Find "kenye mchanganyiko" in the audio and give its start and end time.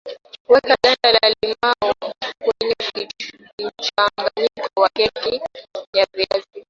2.43-4.81